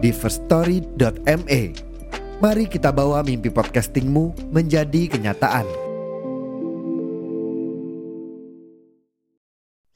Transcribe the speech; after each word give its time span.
di 0.00 0.10
firststory.me. 0.10 1.62
Mari 2.40 2.64
kita 2.72 2.88
bawa 2.88 3.20
mimpi 3.20 3.52
podcastingmu 3.52 4.48
menjadi 4.48 5.12
kenyataan. 5.12 5.68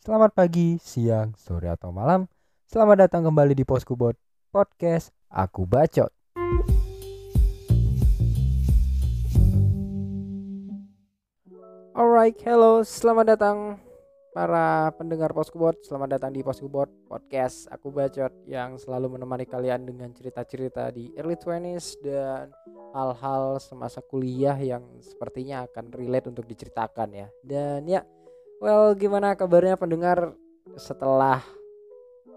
Selamat 0.04 0.36
pagi, 0.36 0.76
siang, 0.84 1.32
sore 1.40 1.72
atau 1.72 1.88
malam. 1.88 2.28
Selamat 2.68 3.08
datang 3.08 3.24
kembali 3.24 3.56
di 3.56 3.64
Poskubot 3.64 4.12
Podcast 4.52 5.08
Aku 5.32 5.64
Bacot. 5.64 6.12
Alright, 11.96 12.36
hello, 12.44 12.84
selamat 12.84 13.24
datang 13.32 13.80
para 14.34 14.90
pendengar 14.98 15.30
Poskubot. 15.30 15.78
Selamat 15.86 16.18
datang 16.18 16.34
di 16.34 16.42
Poskubot 16.42 16.90
Podcast 17.06 17.70
Aku 17.70 17.94
Bacot 17.94 18.34
yang 18.50 18.74
selalu 18.74 19.14
menemani 19.14 19.46
kalian 19.46 19.86
dengan 19.86 20.10
cerita-cerita 20.10 20.90
di 20.90 21.14
early 21.14 21.38
20s 21.38 22.02
dan 22.02 22.50
hal-hal 22.98 23.62
semasa 23.62 24.02
kuliah 24.02 24.58
yang 24.58 24.82
sepertinya 24.98 25.70
akan 25.70 25.94
relate 25.94 26.34
untuk 26.34 26.50
diceritakan 26.50 27.14
ya. 27.14 27.28
Dan 27.46 27.86
ya, 27.86 28.02
well 28.58 28.98
gimana 28.98 29.38
kabarnya 29.38 29.78
pendengar 29.78 30.34
setelah 30.74 31.38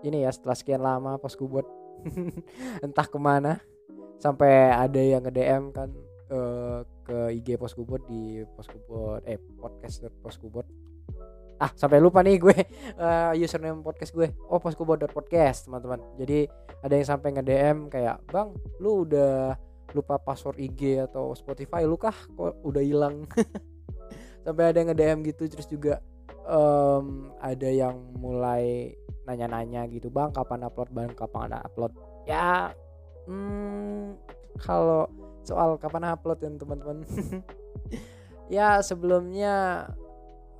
ini 0.06 0.22
ya 0.22 0.30
setelah 0.30 0.54
sekian 0.54 0.86
lama 0.86 1.18
Poskubot 1.18 1.66
entah 2.86 3.10
ke 3.10 3.18
mana 3.18 3.58
sampai 4.22 4.70
ada 4.70 5.02
yang 5.02 5.26
nge-DM 5.26 5.74
kan 5.74 5.90
uh, 6.30 6.86
ke 7.02 7.34
IG 7.42 7.58
Poskubot 7.58 8.06
di 8.06 8.46
Poskubot 8.54 9.26
eh 9.26 9.42
podcast 9.58 10.06
Poskubot 10.22 10.77
ah 11.58 11.74
sampai 11.74 11.98
lupa 11.98 12.22
nih 12.22 12.38
gue 12.38 12.58
uh, 13.02 13.34
username 13.44 13.82
podcast 13.82 14.14
gue. 14.14 14.30
Oh 14.50 14.62
poskubot.podcast 14.62 15.70
teman-teman. 15.70 16.02
Jadi 16.22 16.46
ada 16.86 16.94
yang 16.94 17.08
sampai 17.08 17.34
nge 17.34 17.44
DM 17.46 17.78
kayak 17.90 18.22
bang 18.30 18.54
lu 18.78 19.06
udah 19.06 19.58
lupa 19.96 20.22
password 20.22 20.62
IG 20.62 21.02
atau 21.02 21.34
Spotify? 21.34 21.84
Lu 21.86 21.98
kah 21.98 22.14
kok 22.14 22.62
udah 22.62 22.84
hilang? 22.84 23.26
Sampai 24.46 24.72
ada 24.72 24.78
yang 24.80 24.90
nge 24.94 24.98
DM 24.98 25.18
gitu 25.34 25.44
terus 25.50 25.68
juga 25.68 26.00
um, 26.46 27.34
ada 27.42 27.68
yang 27.68 27.98
mulai 28.16 28.96
nanya-nanya 29.28 29.90
gitu 29.90 30.14
bang 30.14 30.30
kapan 30.32 30.64
upload? 30.70 30.90
Bang 30.94 31.12
kapan 31.18 31.52
ada 31.52 31.66
upload? 31.66 31.92
Ya 32.30 32.72
hmm, 33.26 34.16
kalau 34.62 35.10
soal 35.42 35.80
kapan 35.82 36.14
upload 36.14 36.40
ya 36.44 36.50
teman-teman. 36.54 37.02
Ya 38.48 38.80
sebelumnya 38.80 39.84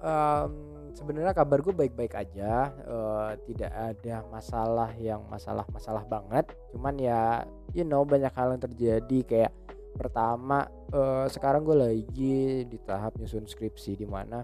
um, 0.04 0.77
sebenarnya 0.98 1.38
kabar 1.38 1.62
gue 1.62 1.70
baik-baik 1.70 2.18
aja 2.18 2.74
uh, 2.90 3.38
tidak 3.46 3.70
ada 3.70 4.26
masalah 4.34 4.90
yang 4.98 5.22
masalah-masalah 5.30 6.02
banget. 6.10 6.58
Cuman 6.74 6.98
ya 6.98 7.46
you 7.78 7.86
know 7.86 8.02
banyak 8.02 8.34
hal 8.34 8.58
yang 8.58 8.64
terjadi. 8.66 9.18
Kayak 9.22 9.54
pertama 9.94 10.66
uh, 10.90 11.30
sekarang 11.30 11.62
gue 11.62 11.78
lagi 11.78 12.66
di 12.66 12.78
tahap 12.82 13.14
nyusun 13.22 13.46
skripsi 13.46 13.98
di 13.98 14.10
mana 14.10 14.42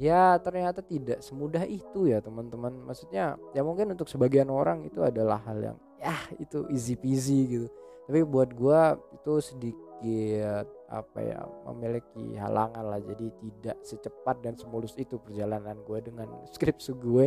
ya 0.00 0.36
ternyata 0.40 0.84
tidak 0.84 1.24
semudah 1.24 1.64
itu 1.64 2.12
ya 2.12 2.20
teman-teman. 2.20 2.76
Maksudnya 2.84 3.40
ya 3.56 3.64
mungkin 3.64 3.96
untuk 3.96 4.12
sebagian 4.12 4.52
orang 4.52 4.84
itu 4.84 5.00
adalah 5.00 5.40
hal 5.48 5.58
yang 5.64 5.76
ya 5.96 6.16
itu 6.36 6.68
easy 6.68 6.92
peasy 6.92 7.40
gitu. 7.48 7.66
Tapi 8.04 8.20
buat 8.28 8.52
gue 8.52 8.80
itu 9.16 9.32
sedikit 9.40 10.66
apa 10.90 11.18
ya 11.22 11.40
memiliki 11.70 12.36
halangan 12.36 12.84
lah. 12.84 13.00
Jadi 13.00 13.30
tidak 13.38 13.78
secepat 13.86 14.42
dan 14.42 14.58
semulus 14.58 14.98
itu 14.98 15.16
perjalanan 15.22 15.78
gue 15.86 15.98
dengan 16.02 16.28
skripsi 16.54 16.92
gue. 16.98 17.26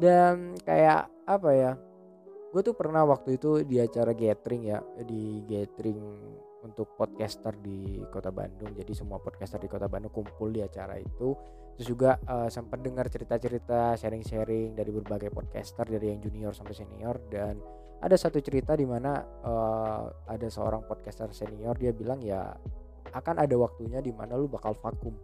Dan 0.00 0.58
kayak 0.64 1.12
apa 1.28 1.50
ya 1.52 1.72
gue 2.54 2.62
tuh 2.62 2.74
pernah 2.74 3.02
waktu 3.02 3.34
itu 3.36 3.66
di 3.66 3.82
acara 3.82 4.14
gathering 4.14 4.62
ya 4.70 4.78
di 5.02 5.42
gathering 5.42 5.98
untuk 6.64 6.96
podcaster 6.96 7.52
di 7.60 8.00
kota 8.08 8.32
Bandung. 8.32 8.72
Jadi 8.72 8.96
semua 8.96 9.20
podcaster 9.20 9.60
di 9.60 9.68
kota 9.68 9.84
Bandung 9.84 10.10
kumpul 10.10 10.48
di 10.48 10.64
acara 10.64 10.96
itu. 10.96 11.36
Terus 11.76 11.86
juga 11.90 12.16
uh, 12.24 12.48
sempat 12.48 12.80
dengar 12.80 13.10
cerita-cerita 13.12 13.98
sharing-sharing 14.00 14.72
dari 14.72 14.90
berbagai 14.94 15.28
podcaster 15.28 15.84
dari 15.84 16.14
yang 16.14 16.24
junior 16.24 16.56
sampai 16.56 16.72
senior. 16.72 17.20
Dan 17.28 17.60
ada 18.00 18.16
satu 18.16 18.40
cerita 18.40 18.72
di 18.72 18.88
mana 18.88 19.20
uh, 19.44 20.04
ada 20.24 20.48
seorang 20.48 20.88
podcaster 20.88 21.28
senior 21.36 21.76
dia 21.76 21.92
bilang 21.92 22.22
ya 22.24 22.52
akan 23.14 23.46
ada 23.46 23.54
waktunya 23.54 24.02
di 24.02 24.10
mana 24.10 24.34
lu 24.34 24.50
bakal 24.50 24.74
vakum 24.74 25.14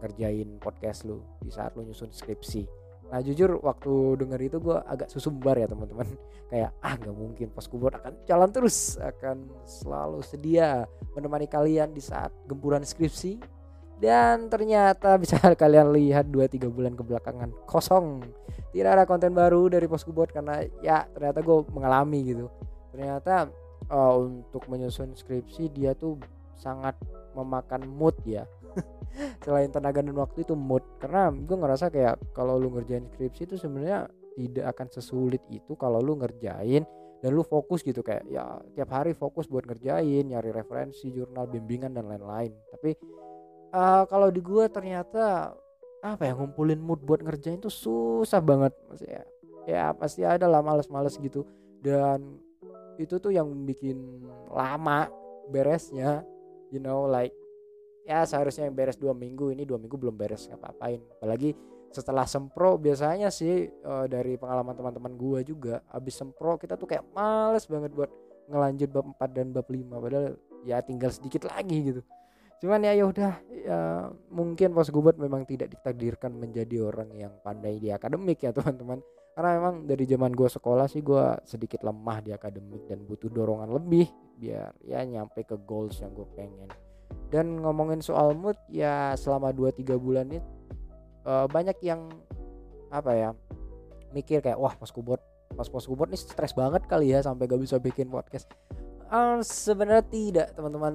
ngerjain 0.00 0.56
podcast 0.62 1.04
lu 1.04 1.20
di 1.42 1.50
saat 1.50 1.74
lu 1.74 1.84
nyusun 1.84 2.14
skripsi. 2.14 2.64
Nah 3.10 3.18
jujur 3.20 3.58
waktu 3.60 4.22
denger 4.22 4.40
itu 4.40 4.56
gue 4.62 4.78
agak 4.86 5.10
susumbar 5.10 5.58
ya 5.58 5.66
teman-teman. 5.66 6.06
Kayak 6.50 6.70
ah 6.82 6.94
nggak 6.94 7.14
mungkin 7.14 7.48
poskubot 7.50 7.94
akan 7.94 8.22
jalan 8.26 8.50
terus 8.50 8.98
akan 8.98 9.50
selalu 9.66 10.22
sedia 10.22 10.86
menemani 11.14 11.50
kalian 11.50 11.90
di 11.90 12.02
saat 12.02 12.30
gempuran 12.46 12.86
skripsi. 12.86 13.42
Dan 14.00 14.48
ternyata 14.48 15.14
bisa 15.22 15.36
kalian 15.58 15.92
lihat 15.92 16.30
2-3 16.30 16.70
bulan 16.70 16.94
kebelakangan 16.94 17.50
kosong. 17.66 18.24
Tidak 18.70 18.86
ada 18.86 19.02
konten 19.02 19.34
baru 19.34 19.66
dari 19.66 19.90
poskubot 19.90 20.30
karena 20.30 20.62
ya 20.78 21.02
ternyata 21.10 21.42
gue 21.42 21.66
mengalami 21.74 22.18
gitu. 22.30 22.46
Ternyata 22.94 23.50
uh, 23.90 24.14
untuk 24.22 24.70
menyusun 24.70 25.18
skripsi 25.18 25.74
dia 25.74 25.98
tuh 25.98 26.18
sangat 26.60 26.94
memakan 27.32 27.88
mood 27.88 28.14
ya. 28.28 28.44
Selain 29.44 29.72
tenaga 29.72 30.04
dan 30.04 30.14
waktu 30.14 30.44
itu 30.44 30.52
mood. 30.52 30.84
Karena 31.00 31.32
gue 31.32 31.56
ngerasa 31.56 31.88
kayak 31.88 32.20
kalau 32.36 32.60
lu 32.60 32.70
ngerjain 32.76 33.08
skripsi 33.08 33.48
itu 33.48 33.56
sebenarnya 33.56 34.06
tidak 34.36 34.76
akan 34.76 34.86
sesulit 34.92 35.42
itu 35.50 35.74
kalau 35.74 35.98
lu 35.98 36.20
ngerjain 36.20 36.84
dan 37.20 37.30
lu 37.32 37.42
fokus 37.42 37.80
gitu. 37.80 38.04
Kayak 38.04 38.28
ya 38.28 38.60
tiap 38.76 38.92
hari 38.92 39.16
fokus 39.16 39.48
buat 39.48 39.64
ngerjain 39.64 40.28
nyari 40.28 40.52
referensi 40.52 41.10
jurnal 41.10 41.48
bimbingan 41.48 41.96
dan 41.96 42.06
lain-lain. 42.06 42.52
Tapi 42.70 42.90
uh, 43.74 44.04
kalau 44.06 44.28
di 44.28 44.44
gue 44.44 44.68
ternyata 44.68 45.56
apa 46.00 46.22
ya 46.24 46.32
ngumpulin 46.32 46.80
mood 46.80 47.04
buat 47.04 47.24
ngerjain 47.24 47.58
itu 47.58 47.72
susah 47.72 48.40
banget. 48.44 48.76
Maksudnya 48.86 49.24
ya 49.68 49.92
pasti 49.96 50.22
ada 50.22 50.46
lah 50.46 50.62
males-males 50.62 51.16
gitu. 51.18 51.42
Dan 51.80 52.40
itu 53.00 53.16
tuh 53.16 53.32
yang 53.32 53.48
bikin 53.64 53.96
lama 54.52 55.08
beresnya 55.48 56.22
you 56.70 56.80
know 56.82 57.06
like 57.06 57.34
ya 58.06 58.24
seharusnya 58.24 58.66
yang 58.66 58.74
beres 58.74 58.96
dua 58.96 59.12
minggu 59.12 59.52
ini 59.52 59.68
dua 59.68 59.76
minggu 59.76 59.94
belum 59.94 60.16
beres 60.16 60.48
ngapa-ngapain 60.48 61.00
apalagi 61.18 61.54
setelah 61.90 62.22
sempro 62.22 62.78
biasanya 62.78 63.34
sih 63.34 63.66
uh, 63.82 64.06
dari 64.06 64.38
pengalaman 64.38 64.78
teman-teman 64.78 65.12
gua 65.18 65.42
juga 65.42 65.82
habis 65.90 66.14
sempro 66.14 66.54
kita 66.54 66.78
tuh 66.78 66.86
kayak 66.86 67.02
males 67.10 67.66
banget 67.66 67.90
buat 67.90 68.10
ngelanjut 68.50 68.90
bab 68.90 69.06
4 69.14 69.36
dan 69.36 69.46
bab 69.54 69.66
5 69.66 70.02
padahal 70.02 70.26
ya 70.66 70.82
tinggal 70.82 71.10
sedikit 71.14 71.46
lagi 71.46 71.94
gitu. 71.94 72.02
Cuman 72.60 72.84
ya 72.84 72.92
yaudah 72.92 73.40
ya 73.48 73.80
mungkin 74.28 74.76
pos 74.76 74.92
gubat 74.92 75.16
memang 75.16 75.48
tidak 75.48 75.72
ditakdirkan 75.72 76.36
menjadi 76.36 76.84
orang 76.84 77.08
yang 77.16 77.32
pandai 77.40 77.80
di 77.80 77.88
akademik 77.88 78.42
ya 78.44 78.52
teman-teman. 78.56 79.00
Karena 79.32 79.50
memang 79.56 79.74
dari 79.86 80.04
zaman 80.04 80.34
gue 80.34 80.48
sekolah 80.50 80.90
sih 80.90 81.00
gue 81.00 81.24
sedikit 81.46 81.80
lemah 81.86 82.18
di 82.20 82.30
akademik 82.34 82.84
dan 82.90 83.06
butuh 83.06 83.30
dorongan 83.30 83.70
lebih 83.72 84.10
biar 84.40 84.72
ya 84.80 85.04
nyampe 85.04 85.44
ke 85.44 85.60
goals 85.68 86.00
yang 86.00 86.16
gue 86.16 86.24
pengen. 86.32 86.72
Dan 87.28 87.60
ngomongin 87.60 88.00
soal 88.00 88.32
mood 88.32 88.56
ya 88.72 89.12
selama 89.14 89.52
2-3 89.52 90.00
bulan 90.00 90.32
ini 90.32 90.40
uh, 91.28 91.46
banyak 91.46 91.76
yang 91.84 92.08
apa 92.90 93.12
ya 93.14 93.30
mikir 94.10 94.42
kayak 94.42 94.58
wah 94.58 94.74
pas 94.74 94.90
kubot 94.90 95.22
pas 95.54 95.66
pos 95.66 95.86
kubot 95.86 96.08
nih 96.10 96.18
stres 96.18 96.54
banget 96.54 96.86
kali 96.86 97.14
ya 97.14 97.22
sampai 97.22 97.46
gak 97.46 97.60
bisa 97.60 97.76
bikin 97.78 98.08
podcast. 98.08 98.48
Uh, 99.10 99.42
sebenarnya 99.42 100.06
tidak 100.06 100.46
teman-teman. 100.54 100.94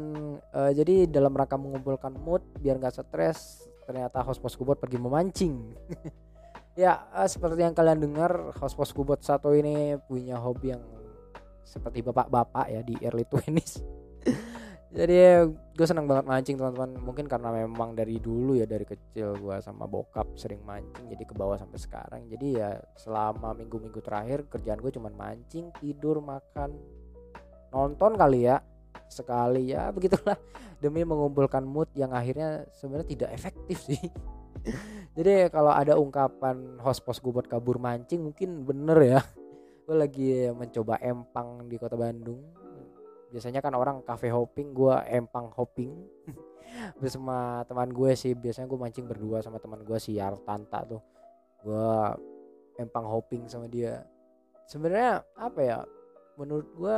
Uh, 0.56 0.71
jadi 0.71 1.03
dalam 1.12 1.36
rangka 1.36 1.59
mengumpulkan 1.59 2.15
mood 2.15 2.39
biar 2.63 2.80
nggak 2.80 2.95
stres 3.03 3.68
ternyata 3.83 4.24
host 4.24 4.39
pos 4.39 4.56
kubot 4.56 4.80
pergi 4.80 4.98
memancing. 4.98 5.56
Ya 6.75 7.07
uh, 7.15 7.24
seperti 7.24 7.63
yang 7.63 7.71
kalian 7.71 8.03
dengar 8.03 8.51
host 8.59 8.75
pos 8.75 8.91
kubot 8.91 9.24
satu 9.24 9.56
ini 9.56 9.95
punya 10.12 10.36
hobi 10.36 10.75
yang 10.75 10.83
seperti 11.65 12.06
bapak-bapak 12.06 12.65
ya 12.69 12.81
di 12.85 12.95
early 13.01 13.25
20s 13.33 13.81
jadi 14.95 15.44
gue 15.75 15.85
senang 15.85 16.07
banget 16.07 16.23
mancing 16.23 16.56
teman-teman. 16.56 16.95
Mungkin 17.03 17.27
karena 17.27 17.51
memang 17.51 17.91
dari 18.00 18.15
dulu 18.15 18.56
ya 18.56 18.63
dari 18.63 18.88
kecil 18.88 19.35
gue 19.35 19.59
sama 19.59 19.83
bokap 19.83 20.39
sering 20.39 20.63
mancing 20.63 21.12
jadi 21.12 21.23
ke 21.27 21.35
bawah 21.35 21.59
sampai 21.59 21.75
sekarang. 21.75 22.21
Jadi 22.31 22.56
ya 22.56 22.79
selama 22.95 23.51
minggu-minggu 23.59 24.00
terakhir 24.00 24.47
kerjaan 24.47 24.79
gue 24.79 24.95
cuma 24.95 25.12
mancing 25.12 25.75
tidur 25.83 26.23
makan 26.23 26.79
nonton 27.75 28.15
kali 28.15 28.47
ya 28.47 28.63
sekali 29.12 29.75
ya 29.75 29.89
begitulah. 29.95 30.39
Demi 30.79 31.03
mengumpulkan 31.03 31.67
mood 31.67 31.91
yang 31.91 32.15
akhirnya 32.15 32.63
sebenarnya 32.71 33.07
tidak 33.12 33.29
efektif 33.35 33.77
sih. 33.83 34.00
Jadi 35.19 35.51
kalau 35.51 35.75
ada 35.75 36.00
ungkapan 36.00 36.79
host 36.79 37.03
pos 37.03 37.19
gue 37.19 37.35
buat 37.35 37.51
kabur 37.51 37.83
mancing 37.83 38.31
mungkin 38.31 38.63
bener 38.63 39.00
ya 39.03 39.19
gue 39.86 39.96
lagi 39.96 40.50
mencoba 40.50 40.98
empang 40.98 41.70
di 41.70 41.78
kota 41.78 41.94
Bandung. 41.94 42.42
Biasanya 43.30 43.62
kan 43.62 43.78
orang 43.78 44.02
cafe 44.02 44.34
hopping 44.34 44.74
gue 44.74 44.96
empang 45.14 45.54
hopping. 45.54 45.94
Bersama 47.00 47.62
teman 47.70 47.94
gue 47.94 48.12
sih 48.18 48.34
biasanya 48.34 48.66
gue 48.66 48.80
mancing 48.82 49.06
berdua 49.06 49.46
sama 49.46 49.62
teman 49.62 49.86
gue 49.86 49.98
si 50.02 50.18
Artanta 50.18 50.82
tuh. 50.90 51.02
Gue 51.62 51.90
empang 52.82 53.06
hopping 53.06 53.46
sama 53.46 53.70
dia. 53.70 54.02
Sebenarnya 54.66 55.22
apa 55.38 55.60
ya 55.62 55.80
menurut 56.42 56.66
gue 56.74 56.96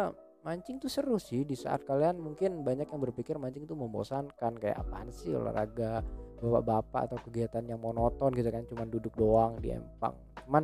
mancing 0.48 0.80
tuh 0.80 0.88
seru 0.88 1.19
sih 1.19 1.44
di 1.44 1.60
saat 1.60 1.84
kalian 1.84 2.24
mungkin 2.24 2.63
banyak 2.63 2.88
yang 2.88 3.01
berpikir 3.04 3.36
mancing 3.36 3.68
tuh 3.68 3.75
membosankan 3.75 4.56
kayak 4.56 4.80
apaan 4.80 5.12
sih 5.12 5.36
olahraga 5.36 6.00
bapak-bapak 6.39 7.12
atau 7.12 7.18
kegiatan 7.28 7.68
yang 7.68 7.84
monoton 7.84 8.31
gitu 8.31 8.48
kan 8.48 8.63
cuman 8.63 8.88
duduk 8.88 9.12
doang 9.19 9.60
di 9.60 9.75
empang. 9.75 10.16
Cuman 10.48 10.63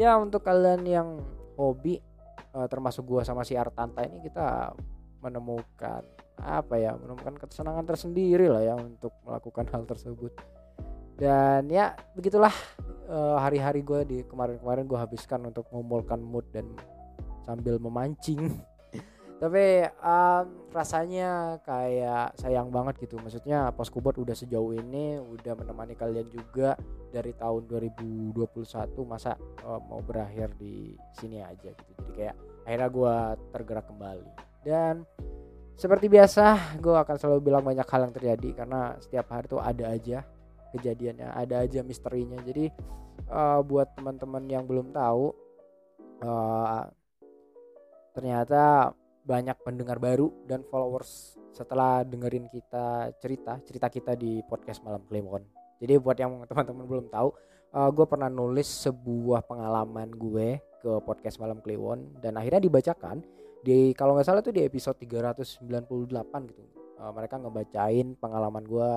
ya 0.00 0.16
untuk 0.16 0.48
kalian 0.48 0.82
yang 0.88 1.08
hobi 1.58 1.98
uh, 2.54 2.70
termasuk 2.70 3.02
gua 3.02 3.26
sama 3.26 3.42
si 3.42 3.58
Artanta 3.58 4.06
ini 4.06 4.22
kita 4.22 4.72
menemukan 5.18 6.06
apa 6.38 6.78
ya 6.78 6.94
menemukan 6.94 7.34
kesenangan 7.34 7.82
tersendiri 7.82 8.46
lah 8.46 8.62
ya 8.62 8.74
untuk 8.78 9.10
melakukan 9.26 9.66
hal 9.74 9.82
tersebut. 9.84 10.30
Dan 11.18 11.66
ya 11.66 11.98
begitulah 12.14 12.54
uh, 13.10 13.42
hari-hari 13.42 13.82
gue 13.82 14.00
di 14.06 14.18
kemarin-kemarin 14.22 14.86
gue 14.86 14.94
habiskan 14.94 15.50
untuk 15.50 15.66
mengumpulkan 15.74 16.22
mood 16.22 16.46
dan 16.54 16.70
sambil 17.42 17.82
memancing 17.82 18.54
tapi 19.38 19.86
um, 20.02 20.46
rasanya 20.74 21.62
kayak 21.62 22.34
sayang 22.34 22.74
banget 22.74 23.06
gitu. 23.06 23.22
Maksudnya 23.22 23.70
poskubot 23.70 24.18
udah 24.18 24.34
sejauh 24.34 24.74
ini 24.74 25.22
udah 25.22 25.54
menemani 25.54 25.94
kalian 25.94 26.26
juga 26.26 26.74
dari 27.14 27.30
tahun 27.38 27.70
2021 27.70 28.34
masa 29.06 29.38
uh, 29.62 29.78
mau 29.78 30.02
berakhir 30.02 30.58
di 30.58 30.98
sini 31.14 31.38
aja 31.38 31.70
gitu. 31.70 31.90
Jadi 32.02 32.12
kayak 32.18 32.36
akhirnya 32.66 32.88
gue 32.90 33.16
tergerak 33.54 33.86
kembali. 33.86 34.30
Dan 34.66 35.06
seperti 35.78 36.10
biasa 36.10 36.74
gue 36.82 36.98
akan 36.98 37.16
selalu 37.16 37.40
bilang 37.46 37.62
banyak 37.62 37.86
hal 37.86 38.10
yang 38.10 38.14
terjadi 38.14 38.66
karena 38.66 38.98
setiap 38.98 39.30
hari 39.30 39.46
tuh 39.46 39.62
ada 39.62 39.94
aja 39.94 40.26
kejadiannya 40.74 41.30
ada 41.30 41.62
aja 41.62 41.86
misterinya. 41.86 42.42
Jadi 42.42 42.66
uh, 43.30 43.62
buat 43.62 43.94
teman-teman 43.94 44.50
yang 44.50 44.66
belum 44.66 44.90
tahu 44.90 45.30
uh, 46.26 46.90
ternyata 48.18 48.90
banyak 49.28 49.60
pendengar 49.60 50.00
baru 50.00 50.32
dan 50.48 50.64
followers 50.64 51.36
setelah 51.52 52.00
dengerin 52.00 52.48
kita 52.48 53.12
cerita 53.20 53.60
cerita 53.60 53.86
kita 53.92 54.12
di 54.16 54.40
podcast 54.48 54.80
malam 54.80 55.04
Kliwon. 55.04 55.44
Jadi 55.76 56.00
buat 56.00 56.16
yang 56.16 56.48
teman-teman 56.48 56.88
belum 56.88 57.06
tahu, 57.12 57.28
uh, 57.76 57.90
gue 57.92 58.06
pernah 58.08 58.32
nulis 58.32 58.66
sebuah 58.88 59.44
pengalaman 59.44 60.08
gue 60.16 60.56
ke 60.80 60.92
podcast 61.04 61.36
malam 61.36 61.60
Kliwon 61.60 62.24
dan 62.24 62.40
akhirnya 62.40 62.64
dibacakan 62.64 63.20
di 63.60 63.92
kalau 63.92 64.16
nggak 64.16 64.24
salah 64.24 64.40
tuh 64.40 64.56
di 64.56 64.64
episode 64.64 64.96
398 64.96 66.48
gitu. 66.48 66.64
Uh, 66.98 67.12
mereka 67.12 67.36
ngebacain 67.36 68.16
pengalaman 68.16 68.64
gue, 68.64 68.90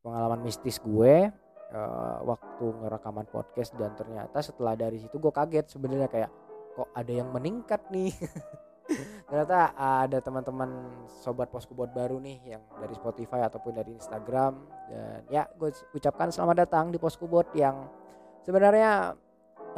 pengalaman 0.00 0.40
mistis 0.40 0.80
gue 0.80 1.28
uh, 1.74 2.16
waktu 2.24 2.64
ngerekaman 2.80 3.28
podcast 3.28 3.76
dan 3.76 3.92
ternyata 3.94 4.40
setelah 4.40 4.74
dari 4.74 4.98
situ 4.98 5.20
gue 5.20 5.30
kaget 5.30 5.68
sebenarnya 5.68 6.08
kayak 6.08 6.30
kok 6.74 6.88
ada 6.96 7.12
yang 7.12 7.28
meningkat 7.28 7.84
nih. 7.92 8.10
ternyata 9.30 9.70
ada 9.78 10.18
teman-teman 10.18 10.90
sobat 11.22 11.46
posku 11.54 11.70
buat 11.70 11.94
baru 11.94 12.18
nih 12.18 12.58
yang 12.58 12.62
dari 12.82 12.90
Spotify 12.98 13.46
ataupun 13.46 13.78
dari 13.78 13.94
Instagram. 13.94 14.58
Dan 14.90 15.22
ya 15.30 15.46
gue 15.54 15.70
ucapkan 15.94 16.34
selamat 16.34 16.66
datang 16.66 16.90
di 16.90 16.98
posku 16.98 17.30
buat 17.30 17.46
yang 17.54 17.86
sebenarnya 18.42 19.14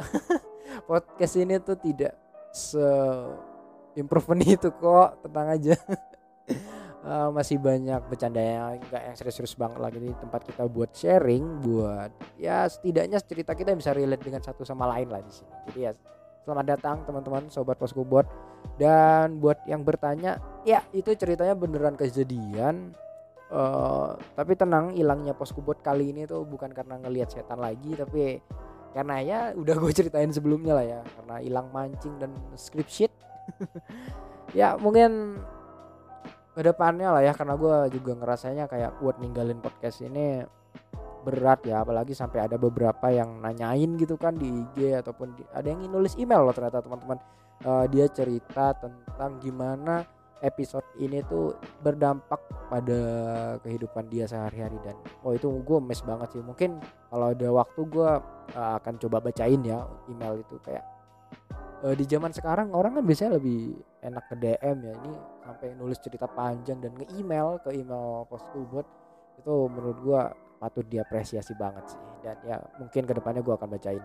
podcast 0.89 1.37
ini 1.37 1.61
tuh 1.61 1.77
tidak 1.77 2.17
se 2.49 2.81
improvement 3.93 4.41
itu 4.41 4.73
kok 4.73 5.21
tenang 5.21 5.47
aja. 5.53 5.77
Uh, 7.05 7.29
masih 7.37 7.61
banyak 7.61 8.01
bercanda 8.09 8.41
yang 8.41 8.81
enggak 8.81 9.05
yang 9.05 9.15
serius-serius 9.21 9.53
banget 9.53 9.77
lagi 9.77 10.01
di 10.01 10.09
tempat 10.17 10.41
kita 10.49 10.65
buat 10.65 10.89
sharing 10.97 11.61
buat 11.61 12.09
ya 12.41 12.65
setidaknya 12.65 13.21
cerita 13.21 13.53
kita 13.53 13.77
bisa 13.77 13.93
relate 13.93 14.25
dengan 14.25 14.41
satu 14.41 14.65
sama 14.65 14.89
lain 14.97 15.13
lah 15.13 15.21
di 15.21 15.29
sini. 15.29 15.53
Jadi 15.69 15.79
ya 15.85 15.93
selamat 16.43 16.65
datang 16.77 16.97
teman-teman 17.07 17.47
sobat 17.47 17.79
posku 17.79 18.03
buat. 18.03 18.27
Dan 18.79 19.43
buat 19.43 19.59
yang 19.67 19.83
bertanya 19.83 20.39
ya. 20.63 20.83
itu 20.95 21.11
ceritanya 21.15 21.51
beneran 21.51 21.99
kejadian 21.99 22.95
uh, 23.53 24.17
tapi 24.33 24.57
tenang 24.57 24.97
hilangnya 24.97 25.37
poskubot 25.37 25.79
kali 25.85 26.11
ini 26.11 26.25
tuh 26.25 26.43
bukan 26.43 26.73
karena 26.73 26.97
ngelihat 26.97 27.29
setan 27.29 27.61
lagi 27.61 27.93
tapi 27.93 28.41
karena 28.93 29.15
ya 29.21 29.39
udah 29.57 29.75
gue 29.77 29.91
ceritain 29.93 30.29
sebelumnya 30.33 30.73
lah 30.77 30.85
ya 30.85 30.99
karena 31.17 31.35
hilang 31.41 31.67
mancing 31.73 32.17
dan 32.17 32.33
script 32.57 32.89
sheet 32.93 33.13
ya 34.59 34.77
mungkin 34.77 35.41
ke 36.53 36.61
depannya 36.61 37.09
lah 37.09 37.21
ya 37.25 37.33
karena 37.33 37.57
gue 37.57 37.97
juga 37.97 38.13
ngerasanya 38.13 38.69
kayak 38.69 39.01
buat 39.01 39.17
ninggalin 39.17 39.57
podcast 39.57 40.05
ini 40.05 40.45
berat 41.23 41.63
ya 41.63 41.81
apalagi 41.81 42.11
sampai 42.11 42.43
ada 42.43 42.59
beberapa 42.59 43.07
yang 43.07 43.39
nanyain 43.39 43.95
gitu 43.95 44.19
kan 44.19 44.35
di 44.35 44.51
IG 44.51 44.99
ataupun 44.99 45.33
di, 45.39 45.43
ada 45.55 45.65
yang 45.71 45.87
nulis 45.87 46.19
email 46.19 46.43
loh 46.43 46.53
ternyata 46.53 46.83
teman-teman. 46.83 47.17
Uh, 47.63 47.87
dia 47.87 48.11
cerita 48.11 48.75
tentang 48.75 49.39
gimana 49.39 50.03
episode 50.43 50.83
ini 50.99 51.23
tuh 51.23 51.55
berdampak 51.79 52.43
pada 52.67 52.99
kehidupan 53.63 54.11
dia 54.11 54.27
sehari-hari. 54.27 54.75
Dan 54.83 54.99
oh 55.23 55.31
itu 55.31 55.47
gue 55.47 55.79
mes 55.79 56.03
banget 56.03 56.35
sih. 56.35 56.43
Mungkin 56.43 56.83
kalau 57.07 57.31
ada 57.31 57.47
waktu 57.55 57.81
gue 57.87 58.11
uh, 58.59 58.73
akan 58.83 58.99
coba 58.99 59.23
bacain 59.23 59.63
ya 59.63 59.87
email 60.11 60.43
itu. 60.43 60.59
Kayak 60.59 60.83
uh, 61.87 61.95
di 61.95 62.03
zaman 62.03 62.35
sekarang 62.35 62.75
orang 62.75 62.99
kan 62.99 63.03
biasanya 63.07 63.39
lebih 63.39 63.79
enak 64.03 64.23
ke 64.27 64.35
DM 64.35 64.77
ya. 64.83 64.93
Ini 64.99 65.13
sampai 65.47 65.67
nulis 65.79 65.99
cerita 66.03 66.27
panjang 66.27 66.83
dan 66.83 66.91
nge-email 66.99 67.63
ke 67.63 67.71
email 67.71 68.27
buat 68.27 68.87
itu 69.33 69.55
menurut 69.71 69.97
gue 70.03 70.21
patut 70.63 70.87
diapresiasi 70.87 71.51
banget 71.59 71.91
sih. 71.91 72.01
Dan 72.23 72.39
ya 72.47 72.55
mungkin 72.79 73.03
ke 73.03 73.13
depannya 73.19 73.43
gue 73.43 73.51
akan 73.51 73.67
bacain. 73.67 74.03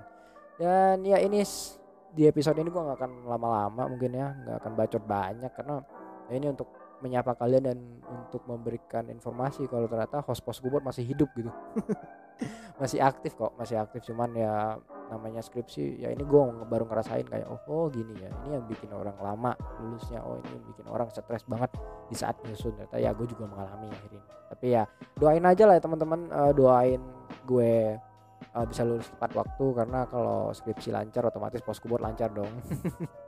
Dan 0.59 1.07
ya 1.07 1.23
ini 1.23 1.47
di 2.11 2.27
episode 2.27 2.59
ini 2.59 2.67
gue 2.67 2.83
nggak 2.83 2.99
akan 2.99 3.13
lama-lama 3.31 3.87
mungkin 3.87 4.11
ya 4.11 4.35
nggak 4.35 4.57
akan 4.65 4.73
bacot 4.75 5.05
banyak 5.07 5.53
karena 5.55 5.77
ya 6.27 6.35
ini 6.35 6.47
untuk 6.51 6.69
menyapa 6.99 7.39
kalian 7.39 7.63
dan 7.63 7.79
untuk 8.11 8.43
memberikan 8.51 9.07
informasi 9.07 9.71
kalau 9.71 9.87
ternyata 9.87 10.19
host 10.27 10.43
post 10.43 10.59
gue 10.67 10.83
masih 10.83 11.07
hidup 11.07 11.31
gitu. 11.39 11.53
Masih 12.79 13.03
aktif 13.03 13.35
kok 13.35 13.51
masih 13.59 13.75
aktif. 13.75 14.07
Cuman 14.07 14.31
ya 14.39 14.79
namanya 15.09 15.41
skripsi 15.41 16.05
ya 16.05 16.13
ini 16.13 16.21
gue 16.21 16.41
baru 16.69 16.85
ngerasain 16.85 17.25
kayak 17.25 17.49
oh, 17.49 17.61
oh 17.69 17.87
gini 17.89 18.13
ya 18.21 18.29
ini 18.45 18.61
yang 18.61 18.65
bikin 18.69 18.93
orang 18.93 19.17
lama 19.17 19.57
lulusnya 19.81 20.21
oh 20.21 20.37
ini 20.37 20.49
yang 20.53 20.65
bikin 20.69 20.87
orang 20.89 21.09
stres 21.09 21.45
banget 21.49 21.71
di 22.09 22.17
saat 22.17 22.37
nyusun. 22.45 22.77
Ternyata 22.77 22.97
ya 23.01 23.11
gue 23.13 23.27
juga 23.29 23.45
mengalami 23.49 23.89
akhirnya. 23.93 24.23
Tapi 24.49 24.67
ya 24.73 24.83
doain 25.17 25.45
aja 25.45 25.65
lah 25.69 25.75
ya 25.77 25.83
teman-teman 25.85 26.21
uh, 26.33 26.53
doain 26.53 27.01
gue 27.45 27.97
uh, 28.57 28.67
bisa 28.69 28.83
lulus 28.85 29.09
tepat 29.13 29.31
waktu 29.37 29.65
karena 29.77 30.01
kalau 30.09 30.53
skripsi 30.53 30.89
lancar 30.93 31.29
otomatis 31.29 31.61
pos 31.65 31.81
buat 31.85 32.01
lancar 32.01 32.33
dong. 32.33 32.51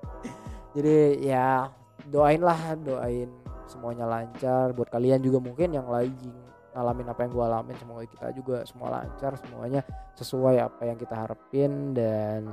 Jadi 0.77 1.27
ya 1.27 1.69
doain 2.09 2.41
lah 2.41 2.77
doain 2.81 3.29
semuanya 3.69 4.09
lancar. 4.09 4.73
Buat 4.73 4.93
kalian 4.93 5.21
juga 5.21 5.39
mungkin 5.41 5.77
yang 5.77 5.89
lagi 5.89 6.33
ngalamin 6.75 7.07
apa 7.11 7.21
yang 7.27 7.33
gue 7.33 7.45
alamin. 7.45 7.77
Semoga 7.79 8.03
kita 8.07 8.27
juga 8.35 8.57
semua 8.67 8.89
lancar 9.01 9.35
semuanya 9.39 9.83
sesuai 10.15 10.57
apa 10.63 10.83
yang 10.87 10.99
kita 10.99 11.15
harapin. 11.15 11.93
Dan 11.95 12.51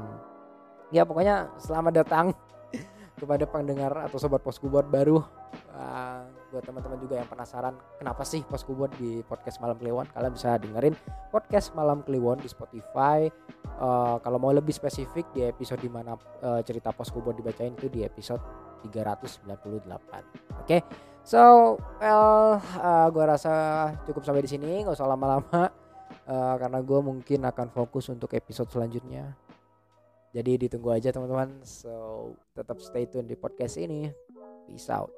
ya 0.93 1.03
pokoknya 1.03 1.51
selamat 1.61 1.93
datang 2.05 2.25
kepada 3.19 3.45
pendengar 3.49 3.93
atau 4.07 4.17
sobat 4.17 4.41
buat 4.43 4.87
baru. 4.87 5.21
Uh, 5.77 6.25
buat 6.49 6.63
teman-teman 6.65 6.97
juga 6.97 7.21
yang 7.21 7.29
penasaran 7.29 7.77
kenapa 8.01 8.25
sih 8.25 8.41
buat 8.49 8.89
di 8.97 9.21
podcast 9.25 9.61
malam 9.61 9.77
kliwon? 9.77 10.09
Kalian 10.09 10.33
bisa 10.33 10.57
dengerin 10.57 10.95
podcast 11.29 11.75
malam 11.77 12.01
kliwon 12.01 12.41
di 12.41 12.49
Spotify. 12.49 13.29
Uh, 13.77 14.17
kalau 14.25 14.41
mau 14.41 14.49
lebih 14.49 14.73
spesifik 14.73 15.29
di 15.37 15.45
episode 15.45 15.77
di 15.77 15.91
mana 15.91 16.17
uh, 16.41 16.65
cerita 16.65 16.89
buat 17.21 17.37
dibacain 17.37 17.77
itu 17.77 17.93
di 17.93 18.01
episode 18.01 18.41
398 18.81 19.45
oke? 19.85 20.23
okay? 20.65 20.81
So, 21.27 21.75
well, 21.99 22.63
uh, 22.79 23.11
gue 23.11 23.25
rasa 23.27 23.51
cukup 24.07 24.23
sampai 24.23 24.47
di 24.47 24.51
sini, 24.55 24.79
nggak 24.79 24.95
usah 24.95 25.11
lama-lama, 25.11 25.67
uh, 26.23 26.55
karena 26.55 26.79
gue 26.79 26.99
mungkin 27.03 27.43
akan 27.43 27.67
fokus 27.67 28.07
untuk 28.07 28.31
episode 28.31 28.71
selanjutnya. 28.71 29.35
Jadi 30.31 30.55
ditunggu 30.55 30.95
aja 30.95 31.11
teman-teman. 31.11 31.59
So, 31.67 32.31
tetap 32.55 32.79
stay 32.79 33.11
tune 33.11 33.27
di 33.27 33.35
podcast 33.35 33.75
ini. 33.75 34.07
Peace 34.71 34.87
out. 34.87 35.11